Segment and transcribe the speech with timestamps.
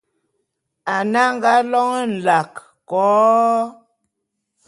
[0.93, 2.51] Ane anga lône nlak
[2.89, 3.63] ko-o-o!